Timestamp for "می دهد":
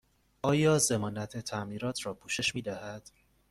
2.55-3.09